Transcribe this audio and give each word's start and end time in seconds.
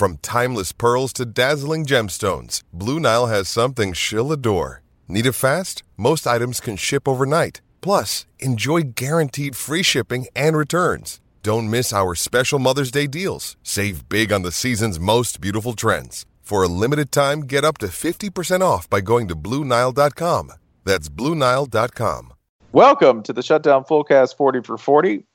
From 0.00 0.16
timeless 0.22 0.72
pearls 0.72 1.12
to 1.12 1.26
dazzling 1.26 1.84
gemstones, 1.84 2.62
Blue 2.72 2.98
Nile 2.98 3.26
has 3.26 3.50
something 3.50 3.92
she'll 3.92 4.32
adore. 4.32 4.80
Need 5.06 5.26
it 5.26 5.32
fast? 5.32 5.82
Most 5.98 6.26
items 6.26 6.58
can 6.58 6.76
ship 6.76 7.06
overnight. 7.06 7.60
Plus, 7.82 8.24
enjoy 8.38 8.94
guaranteed 8.94 9.56
free 9.56 9.82
shipping 9.82 10.26
and 10.34 10.56
returns. 10.56 11.20
Don't 11.42 11.68
miss 11.68 11.92
our 11.92 12.14
special 12.14 12.58
Mother's 12.58 12.90
Day 12.90 13.06
deals. 13.06 13.58
Save 13.62 14.08
big 14.08 14.32
on 14.32 14.40
the 14.40 14.52
season's 14.52 14.98
most 14.98 15.38
beautiful 15.38 15.74
trends. 15.74 16.24
For 16.40 16.62
a 16.62 16.68
limited 16.82 17.12
time, 17.12 17.40
get 17.40 17.62
up 17.62 17.76
to 17.76 17.88
50% 17.88 18.62
off 18.62 18.88
by 18.88 19.02
going 19.02 19.28
to 19.28 19.36
BlueNile.com. 19.36 20.54
That's 20.86 21.10
BlueNile.com. 21.10 22.32
Welcome 22.72 23.22
to 23.24 23.34
the 23.34 23.42
Shutdown 23.42 23.84
Fullcast 23.84 24.38
40 24.38 24.62
for 24.62 24.78
40. 24.78 25.26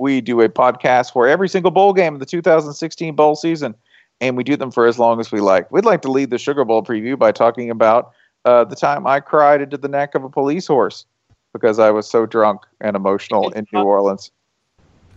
We 0.00 0.20
do 0.20 0.40
a 0.40 0.48
podcast 0.48 1.12
for 1.12 1.26
every 1.26 1.48
single 1.48 1.70
bowl 1.70 1.92
game 1.92 2.14
of 2.14 2.20
the 2.20 2.26
2016 2.26 3.14
bowl 3.14 3.34
season, 3.34 3.74
and 4.20 4.36
we 4.36 4.44
do 4.44 4.56
them 4.56 4.70
for 4.70 4.86
as 4.86 4.98
long 4.98 5.20
as 5.20 5.30
we 5.30 5.40
like. 5.40 5.70
We'd 5.70 5.84
like 5.84 6.02
to 6.02 6.10
lead 6.10 6.30
the 6.30 6.38
Sugar 6.38 6.64
Bowl 6.64 6.82
preview 6.82 7.18
by 7.18 7.32
talking 7.32 7.70
about 7.70 8.12
uh, 8.44 8.64
the 8.64 8.76
time 8.76 9.06
I 9.06 9.20
cried 9.20 9.60
into 9.60 9.76
the 9.76 9.88
neck 9.88 10.14
of 10.14 10.24
a 10.24 10.30
police 10.30 10.66
horse 10.66 11.06
because 11.52 11.78
I 11.78 11.90
was 11.90 12.08
so 12.08 12.26
drunk 12.26 12.62
and 12.80 12.96
emotional 12.96 13.50
in 13.50 13.66
New 13.72 13.82
Orleans. 13.82 14.30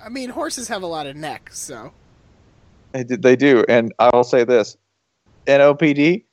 I 0.03 0.09
mean, 0.09 0.29
horses 0.29 0.67
have 0.67 0.81
a 0.81 0.87
lot 0.87 1.07
of 1.07 1.15
neck, 1.15 1.49
so. 1.53 1.93
They, 2.93 3.35
do, 3.37 3.63
and 3.69 3.93
I 3.99 4.09
will 4.13 4.25
say 4.25 4.43
this: 4.43 4.75
NOPD, 5.47 6.23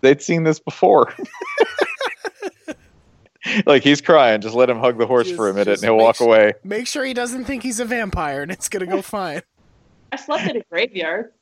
they'd 0.00 0.22
seen 0.22 0.44
this 0.44 0.58
before. 0.58 1.12
like 3.66 3.82
he's 3.82 4.00
crying, 4.00 4.40
just 4.40 4.54
let 4.54 4.70
him 4.70 4.78
hug 4.78 4.96
the 4.96 5.06
horse 5.06 5.30
for 5.30 5.50
a 5.50 5.52
minute, 5.52 5.74
and 5.74 5.82
he'll 5.82 5.98
walk 5.98 6.16
su- 6.16 6.24
away. 6.24 6.54
Make 6.64 6.86
sure 6.86 7.04
he 7.04 7.12
doesn't 7.12 7.44
think 7.44 7.62
he's 7.64 7.80
a 7.80 7.84
vampire, 7.84 8.40
and 8.40 8.50
it's 8.50 8.70
gonna 8.70 8.86
go 8.86 9.02
fine. 9.02 9.42
I 10.10 10.16
slept 10.16 10.48
in 10.48 10.56
a 10.56 10.62
graveyard. 10.70 11.32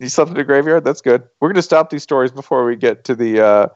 You 0.00 0.08
slept 0.08 0.30
in 0.30 0.36
a 0.38 0.44
graveyard. 0.44 0.82
That's 0.82 1.02
good. 1.02 1.22
We're 1.40 1.48
going 1.48 1.56
to 1.56 1.62
stop 1.62 1.90
these 1.90 2.02
stories 2.02 2.32
before 2.32 2.64
we 2.64 2.74
get 2.74 3.04
to 3.04 3.14
the 3.14 3.40
uh, 3.40 3.68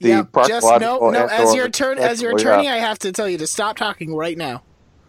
the 0.00 0.08
yeah, 0.08 0.24
just 0.46 0.66
no, 0.80 1.10
no. 1.10 1.26
As 1.26 1.54
your 1.54 1.68
turn, 1.68 1.98
as 1.98 2.22
your 2.22 2.36
attorney, 2.36 2.66
have. 2.66 2.76
I 2.76 2.78
have 2.78 2.98
to 3.00 3.12
tell 3.12 3.28
you 3.28 3.38
to 3.38 3.46
stop 3.46 3.76
talking 3.76 4.14
right 4.14 4.36
now. 4.36 4.62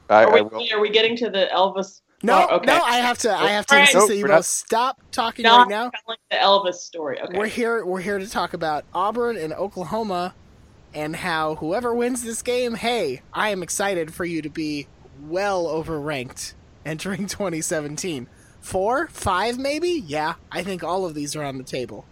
I, 0.10 0.26
Are 0.26 0.34
we, 0.34 0.42
will. 0.42 0.64
are 0.74 0.80
we 0.82 0.90
getting 0.90 1.16
to 1.18 1.30
the 1.30 1.48
Elvis? 1.54 2.02
No, 2.24 2.48
Oh, 2.50 2.56
okay. 2.58 2.66
no, 2.68 2.82
I 2.84 2.98
have 2.98 3.18
to. 3.20 3.34
I 3.34 3.48
have 3.52 3.66
to 3.68 3.74
Alright. 3.76 3.90
insist 3.90 4.02
Nope, 4.02 4.10
that 4.10 4.16
you 4.18 4.24
we're 4.24 4.30
both 4.30 4.46
stop 4.46 5.02
talking 5.12 5.44
Not 5.44 5.60
right 5.62 5.70
now. 5.70 5.92
telling 6.06 6.20
the 6.30 6.38
Elvis 6.38 6.76
story. 6.76 7.20
Okay. 7.22 7.38
We're 7.38 7.48
here. 7.48 7.86
We're 7.86 8.02
here 8.02 8.20
to 8.20 8.30
talk 8.30 8.54
about 8.54 8.84
Auburn 8.94 9.38
and 9.38 9.54
Oklahoma, 9.54 10.36
and 10.94 11.16
how 11.16 11.56
whoever 11.56 11.96
wins 11.96 12.24
this 12.24 12.42
game, 12.42 12.76
hey, 12.76 13.22
I 13.34 13.50
am 13.50 13.64
excited 13.64 14.14
for 14.14 14.26
you 14.26 14.42
to 14.42 14.50
be 14.50 14.88
well 15.22 15.66
overranked 15.66 16.54
entering 16.86 17.26
2017. 17.28 18.28
Four, 18.62 19.08
five, 19.08 19.58
maybe? 19.58 20.04
Yeah, 20.08 20.36
I 20.52 20.64
think 20.64 20.84
all 20.84 21.06
of 21.06 21.14
these 21.14 21.36
are 21.36 21.44
on 21.44 21.58
the 21.58 21.64
table. 21.64 22.06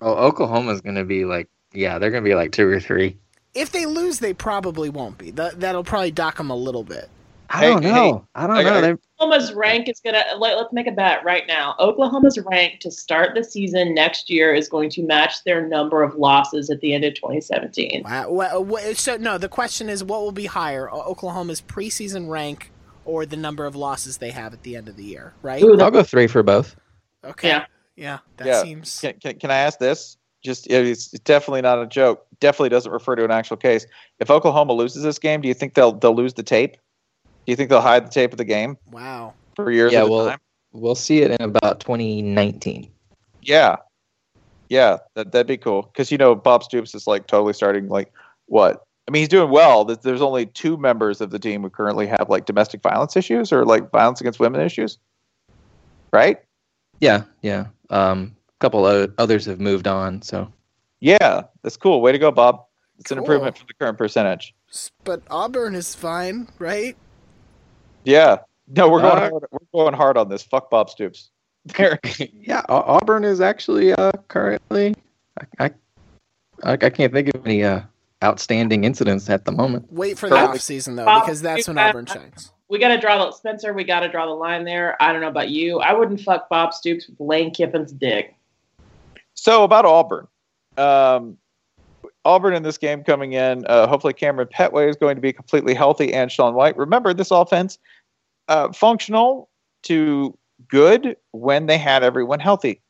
Well, 0.00 0.16
Oklahoma's 0.16 0.80
going 0.80 0.94
to 0.96 1.04
be 1.04 1.24
like, 1.24 1.48
yeah, 1.72 1.98
they're 1.98 2.10
going 2.10 2.24
to 2.24 2.28
be 2.28 2.34
like 2.34 2.52
two 2.52 2.66
or 2.68 2.80
three. 2.80 3.18
If 3.54 3.70
they 3.72 3.84
lose, 3.86 4.18
they 4.20 4.32
probably 4.32 4.88
won't 4.88 5.18
be. 5.18 5.30
That 5.32 5.60
that'll 5.60 5.84
probably 5.84 6.10
dock 6.12 6.36
them 6.38 6.50
a 6.50 6.56
little 6.56 6.84
bit. 6.84 7.08
I 7.52 7.66
don't 7.66 7.82
know. 7.82 8.24
I 8.34 8.46
don't 8.46 8.56
I- 8.58 8.62
know. 8.62 8.80
They're- 8.80 8.98
Oklahoma's 9.20 9.52
rank 9.52 9.88
is 9.90 10.00
gonna 10.02 10.22
let, 10.38 10.56
let's 10.56 10.72
make 10.72 10.86
a 10.86 10.92
bet 10.92 11.22
right 11.24 11.46
now. 11.46 11.74
Oklahoma's 11.78 12.38
rank 12.50 12.80
to 12.80 12.90
start 12.90 13.34
the 13.34 13.44
season 13.44 13.92
next 13.94 14.30
year 14.30 14.54
is 14.54 14.66
going 14.68 14.88
to 14.90 15.02
match 15.02 15.44
their 15.44 15.66
number 15.66 16.02
of 16.02 16.14
losses 16.14 16.70
at 16.70 16.80
the 16.80 16.94
end 16.94 17.04
of 17.04 17.14
2017. 17.16 18.02
Wow. 18.04 18.30
Well, 18.62 18.94
so 18.94 19.16
no, 19.18 19.36
the 19.36 19.48
question 19.50 19.90
is, 19.90 20.02
what 20.02 20.22
will 20.22 20.32
be 20.32 20.46
higher, 20.46 20.90
Oklahoma's 20.90 21.60
preseason 21.60 22.30
rank 22.30 22.70
or 23.04 23.26
the 23.26 23.36
number 23.36 23.66
of 23.66 23.74
losses 23.76 24.18
they 24.18 24.30
have 24.30 24.52
at 24.52 24.62
the 24.62 24.76
end 24.76 24.88
of 24.88 24.96
the 24.96 25.04
year? 25.04 25.32
Right? 25.42 25.62
Ooh, 25.62 25.78
I'll 25.80 25.90
go 25.90 26.02
three 26.02 26.26
for 26.26 26.42
both. 26.42 26.76
Okay. 27.24 27.48
Yeah. 27.48 27.64
Yeah. 27.96 28.18
That 28.38 28.46
Yeah. 28.46 28.62
seems. 28.62 29.00
Can, 29.00 29.14
can, 29.20 29.38
can 29.38 29.50
I 29.50 29.56
ask 29.58 29.78
this? 29.78 30.16
Just 30.42 30.68
it's 30.70 31.08
definitely 31.10 31.60
not 31.60 31.82
a 31.82 31.86
joke. 31.86 32.26
Definitely 32.40 32.70
doesn't 32.70 32.90
refer 32.90 33.14
to 33.16 33.24
an 33.24 33.30
actual 33.30 33.58
case. 33.58 33.84
If 34.20 34.30
Oklahoma 34.30 34.72
loses 34.72 35.02
this 35.02 35.18
game, 35.18 35.42
do 35.42 35.48
you 35.48 35.54
think 35.54 35.74
they'll 35.74 35.92
they'll 35.92 36.14
lose 36.16 36.32
the 36.32 36.42
tape? 36.42 36.72
Do 36.72 37.52
you 37.52 37.56
think 37.56 37.68
they'll 37.68 37.82
hide 37.82 38.06
the 38.06 38.10
tape 38.10 38.32
of 38.32 38.38
the 38.38 38.44
game 38.46 38.78
Wow. 38.90 39.34
for 39.54 39.70
years 39.70 39.92
Yeah, 39.92 40.00
at 40.00 40.06
a 40.06 40.10
well- 40.10 40.28
time? 40.28 40.38
We'll 40.72 40.94
see 40.94 41.20
it 41.22 41.32
in 41.32 41.42
about 41.42 41.80
2019. 41.80 42.88
Yeah, 43.42 43.76
yeah, 44.68 44.98
that 45.14 45.32
that'd 45.32 45.46
be 45.48 45.58
cool. 45.58 45.82
Because 45.82 46.12
you 46.12 46.16
know 46.16 46.34
Bob 46.34 46.62
Stoops 46.62 46.94
is 46.94 47.06
like 47.08 47.26
totally 47.26 47.52
starting 47.52 47.88
like 47.88 48.12
what? 48.46 48.84
I 49.10 49.12
mean, 49.12 49.22
he's 49.22 49.28
doing 49.28 49.50
well. 49.50 49.84
There's- 49.84 50.04
There's 50.04 50.22
only 50.22 50.46
two 50.46 50.76
members 50.76 51.20
of 51.20 51.30
the 51.30 51.38
team 51.40 51.62
who 51.62 51.70
currently 51.70 52.06
have 52.06 52.26
like 52.28 52.46
domestic 52.46 52.80
violence 52.80 53.16
issues 53.16 53.52
or 53.52 53.64
like 53.64 53.90
violence 53.90 54.20
against 54.20 54.38
women 54.38 54.60
issues, 54.60 54.98
right? 56.12 56.38
Yeah, 57.00 57.24
yeah. 57.42 57.66
Um, 57.90 58.36
a 58.48 58.58
couple 58.60 58.86
of 58.86 59.12
others 59.18 59.46
have 59.46 59.58
moved 59.58 59.88
on, 59.88 60.22
so 60.22 60.52
Yeah, 61.00 61.42
that's 61.62 61.76
cool. 61.76 62.00
Way 62.02 62.12
to 62.12 62.18
go, 62.18 62.30
Bob. 62.30 62.64
It's 63.00 63.10
an 63.10 63.18
improvement 63.18 63.58
from 63.58 63.66
the 63.66 63.74
current 63.74 63.98
percentage. 63.98 64.54
But 65.02 65.22
Auburn 65.28 65.74
is 65.74 65.92
fine, 65.96 66.46
right? 66.60 66.96
Yeah. 68.04 68.36
No, 68.68 68.88
we're 68.88 69.00
going 69.00 69.16
Uh, 69.16 69.30
hard, 69.30 69.32
we're 69.50 69.80
going 69.82 69.94
hard 69.94 70.16
on 70.18 70.28
this. 70.28 70.44
Fuck 70.44 70.70
Bob 70.70 70.88
Stoops. 70.88 71.30
There. 71.64 71.98
yeah. 72.32 72.62
Auburn 72.68 73.24
is 73.24 73.40
actually 73.40 73.92
uh, 73.92 74.12
currently. 74.28 74.94
I, 75.58 75.64
I 75.66 75.70
I 76.62 76.72
I 76.74 76.90
can't 76.90 77.12
think 77.12 77.34
of 77.34 77.44
any 77.44 77.64
uh, 77.64 77.80
outstanding 78.22 78.84
incidents 78.84 79.30
at 79.30 79.44
the 79.44 79.52
moment. 79.52 79.86
Wait 79.90 80.18
for 80.18 80.28
the 80.28 80.36
off 80.36 80.60
season 80.60 80.96
though, 80.96 81.20
because 81.20 81.40
that's 81.40 81.66
when 81.66 81.78
Auburn 81.78 82.06
shines. 82.06 82.52
We 82.68 82.78
got 82.78 82.88
to 82.88 82.98
draw 82.98 83.24
the 83.24 83.32
Spencer. 83.32 83.72
We 83.72 83.82
got 83.82 84.00
to 84.00 84.08
draw 84.08 84.26
the 84.26 84.32
line 84.32 84.64
there. 84.64 84.96
I 85.02 85.12
don't 85.12 85.20
know 85.20 85.28
about 85.28 85.48
you. 85.48 85.80
I 85.80 85.92
wouldn't 85.92 86.20
fuck 86.20 86.48
Bob 86.48 86.72
Stoops 86.72 87.08
with 87.08 87.18
Lane 87.18 87.52
Kiffin's 87.52 87.92
dick. 87.92 88.36
So 89.34 89.64
about 89.64 89.84
Auburn. 89.84 90.28
Um, 90.76 91.36
Auburn 92.24 92.54
in 92.54 92.62
this 92.62 92.78
game 92.78 93.02
coming 93.02 93.32
in. 93.32 93.66
Uh, 93.66 93.88
hopefully 93.88 94.14
Kamryn 94.14 94.50
Pettway 94.50 94.88
is 94.88 94.96
going 94.96 95.16
to 95.16 95.20
be 95.20 95.32
completely 95.32 95.74
healthy 95.74 96.12
and 96.12 96.30
Sean 96.30 96.54
White. 96.54 96.76
Remember 96.76 97.12
this 97.12 97.30
offense 97.30 97.78
uh, 98.48 98.72
functional 98.72 99.48
to 99.84 100.36
good 100.68 101.16
when 101.32 101.66
they 101.66 101.78
had 101.78 102.04
everyone 102.04 102.38
healthy, 102.38 102.80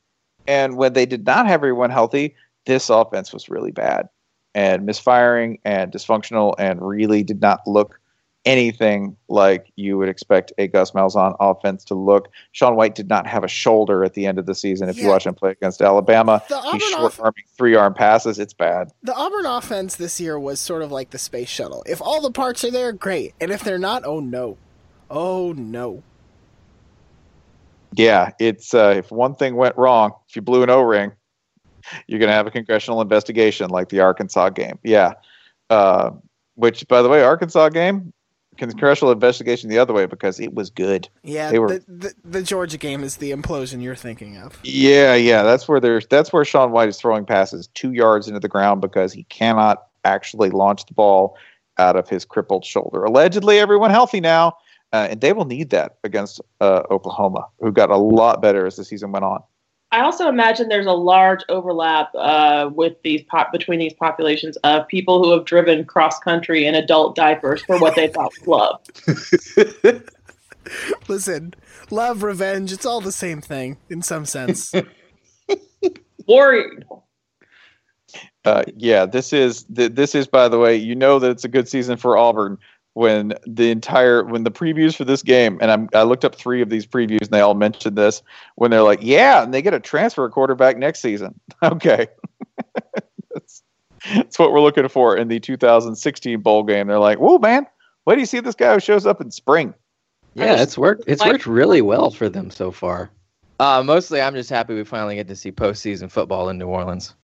and 0.47 0.77
when 0.77 0.93
they 0.93 1.07
did 1.07 1.25
not 1.25 1.47
have 1.47 1.61
everyone 1.61 1.91
healthy, 1.91 2.35
this 2.67 2.91
offense 2.91 3.33
was 3.33 3.49
really 3.49 3.71
bad 3.71 4.09
and 4.55 4.85
misfiring 4.85 5.59
and 5.65 5.93
dysfunctional 5.93 6.55
and 6.59 6.81
really 6.81 7.23
did 7.23 7.41
not 7.41 7.61
look 7.67 8.01
anything 8.47 9.17
like 9.29 9.71
you 9.77 9.99
would 9.99 10.09
expect 10.09 10.53
a 10.59 10.67
Gus 10.67 10.93
Malzahn 10.93 11.37
offense 11.41 11.85
to 11.85 11.95
look. 11.95 12.29
Sean 12.53 12.75
White 12.75 12.95
did 12.95 13.09
not 13.09 13.27
have 13.27 13.45
a 13.45 13.49
shoulder 13.49 14.03
at 14.03 14.15
the 14.15 14.27
end 14.27 14.39
of 14.39 14.47
the 14.47 14.55
season. 14.55 14.89
If 14.89 14.97
you 14.99 15.09
watch 15.09 15.27
him 15.27 15.35
play 15.35 15.51
against 15.51 15.83
Alabama, 15.83 16.43
he's 16.49 16.59
off- 16.59 16.83
short 16.83 17.21
arming 17.21 17.45
three 17.57 17.75
arm 17.75 17.95
passes. 17.95 18.39
It's 18.39 18.55
bad. 18.55 18.91
The 19.03 19.15
Auburn 19.15 19.47
offense 19.47 19.97
this 19.97 20.21
year 20.21 20.39
was 20.39 20.59
sort 20.59 20.83
of 20.83 20.91
like 20.91 21.11
the 21.11 21.19
space 21.19 21.49
shuttle. 21.49 21.83
If 21.87 22.01
all 22.01 22.21
the 22.23 22.31
parts 22.31 22.65
are 22.65 22.71
there, 22.71 22.93
great. 22.93 23.35
And 23.41 23.51
if 23.51 23.63
they're 23.63 23.79
not, 23.79 24.05
oh 24.07 24.21
no. 24.21 24.57
Oh 25.11 25.53
no. 25.53 26.03
Yeah, 27.93 28.31
it's 28.39 28.73
uh, 28.73 28.95
if 28.97 29.11
one 29.11 29.35
thing 29.35 29.57
went 29.57 29.77
wrong, 29.77 30.13
if 30.29 30.37
you 30.37 30.43
blew 30.43 30.63
an 30.63 30.71
O 30.71 30.81
ring, 30.81 31.13
you're 32.07 32.19
going 32.19 32.29
to 32.31 32.35
have 32.35 32.47
a 32.47 32.51
congressional 32.51 33.01
investigation 33.01 33.71
like 33.71 33.89
the 33.89 34.01
Arkansas 34.01 34.51
game. 34.51 34.79
Yeah. 34.83 35.15
Uh, 35.69 36.11
which, 36.55 36.87
by 36.89 37.01
the 37.03 37.09
way, 37.09 37.23
Arkansas 37.23 37.69
game, 37.71 38.13
congressional 38.59 39.13
investigation 39.13 39.71
the 39.71 39.79
other 39.79 39.95
way 39.95 40.05
because 40.07 40.39
it 40.41 40.53
was 40.55 40.69
good. 40.69 41.09
Yeah, 41.23 41.51
They 41.51 41.59
were- 41.59 41.79
the, 41.79 41.85
the 41.89 42.15
the 42.25 42.43
Georgia 42.43 42.77
game 42.77 43.03
is 43.03 43.17
the 43.17 43.31
implosion 43.31 43.83
you're 43.83 43.95
thinking 43.97 44.37
of. 44.37 44.59
Yeah, 44.63 45.15
yeah, 45.15 45.43
that's 45.43 45.67
where 45.69 45.81
there's 45.81 46.07
that's 46.09 46.33
where 46.33 46.45
Sean 46.45 46.71
White 46.73 46.89
is 46.89 46.99
throwing 46.99 47.25
passes 47.25 47.69
two 47.75 47.93
yards 47.93 48.29
into 48.29 48.41
the 48.41 48.49
ground 48.49 48.81
because 48.81 49.13
he 49.13 49.23
cannot 49.25 49.87
actually 50.05 50.51
launch 50.51 50.85
the 50.87 50.95
ball 50.95 51.37
out 51.79 51.97
of 51.97 52.09
his 52.09 52.25
crippled 52.27 52.65
shoulder. 52.65 53.05
Allegedly, 53.05 53.59
everyone 53.59 53.91
healthy 53.91 54.21
now, 54.21 54.49
uh, 54.93 55.07
and 55.11 55.21
they 55.23 55.33
will 55.33 55.47
need 55.47 55.71
that 55.71 55.97
against 56.05 56.41
uh, 56.61 56.83
Oklahoma, 56.91 57.47
who 57.61 57.73
got 57.73 57.89
a 57.91 57.97
lot 57.97 58.43
better 58.43 58.67
as 58.67 58.77
the 58.77 58.85
season 58.85 59.13
went 59.13 59.25
on. 59.25 59.41
I 59.93 60.01
also 60.03 60.29
imagine 60.29 60.69
there's 60.69 60.87
a 60.87 60.93
large 60.93 61.41
overlap 61.49 62.11
uh, 62.15 62.71
with 62.73 63.03
these 63.03 63.23
pop 63.23 63.51
between 63.51 63.81
these 63.81 63.93
populations 63.93 64.57
of 64.59 64.87
people 64.87 65.23
who 65.23 65.33
have 65.33 65.45
driven 65.45 65.85
cross 65.85 66.19
country 66.21 66.65
in 66.65 66.77
adult 66.77 67.17
diapers 67.17 67.63
for 67.63 67.79
what 67.79 67.97
they 67.97 68.07
thought 68.07 68.33
was 68.47 68.81
love. 69.87 70.03
Listen, 71.09 71.55
love, 71.91 72.23
revenge, 72.23 72.73
it's 72.73 72.87
all 72.87 73.01
the 73.01 73.11
same 73.11 73.41
thing 73.41 73.79
in 73.89 74.01
some 74.03 74.25
sense. 74.27 74.73
Warrior. 76.29 76.85
Uh, 78.45 78.63
yeah, 78.77 79.07
this 79.07 79.33
is 79.33 79.65
th- 79.65 79.93
this 79.93 80.15
is 80.15 80.29
by 80.29 80.49
the 80.49 80.59
way, 80.59 80.77
you 80.77 80.95
know 80.95 81.19
that 81.19 81.31
it's 81.31 81.45
a 81.45 81.49
good 81.49 81.69
season 81.69 81.97
for 81.97 82.17
Auburn 82.17 82.59
when 83.01 83.33
the 83.47 83.71
entire 83.71 84.23
when 84.25 84.45
the 84.45 84.51
previews 84.51 84.95
for 84.95 85.07
this 85.07 85.23
game 85.23 85.57
and 85.63 85.71
I'm, 85.71 85.89
I 85.95 86.03
looked 86.03 86.23
up 86.23 86.35
three 86.35 86.61
of 86.61 86.69
these 86.69 86.87
previews 86.87 87.23
and 87.23 87.31
they 87.31 87.41
all 87.41 87.55
mentioned 87.55 87.97
this 87.97 88.23
when 88.57 88.71
they're 88.71 88.83
like, 88.83 88.99
yeah, 89.01 89.43
and 89.43 89.55
they 89.55 89.63
get 89.63 89.73
a 89.73 89.81
transfer 89.81 90.29
quarterback 90.29 90.77
next 90.77 91.01
season. 91.01 91.41
Okay, 91.63 92.09
that's, 93.31 93.63
that's 94.15 94.39
what 94.39 94.53
we're 94.53 94.61
looking 94.61 94.89
for 94.89 95.17
in 95.17 95.29
the 95.29 95.41
2016 95.41 96.41
bowl 96.41 96.63
game. 96.63 96.89
They're 96.89 96.99
like, 96.99 97.19
whoa, 97.19 97.39
man, 97.39 97.67
wait 98.05 98.15
do 98.15 98.21
you 98.21 98.27
see 98.27 98.41
this 98.41 98.55
guy 98.55 98.75
who 98.75 98.81
shows 98.81 99.07
up 99.07 99.21
in 99.21 99.31
spring? 99.31 99.75
Yeah, 100.35 100.61
it's 100.61 100.77
worked. 100.77 101.05
It's 101.07 101.25
worked 101.25 101.47
really 101.47 101.83
well 101.83 102.11
for 102.11 102.29
them 102.29 102.51
so 102.51 102.71
far. 102.71 103.11
Uh, 103.59 103.83
mostly, 103.83 104.21
I'm 104.21 104.35
just 104.35 104.51
happy 104.51 104.75
we 104.75 104.85
finally 104.85 105.17
get 105.17 105.29
to 105.29 105.37
see 105.37 105.53
postseason 105.53 106.11
football 106.11 106.51
in 106.51 106.59
New 106.59 106.69
Orleans. 106.69 107.15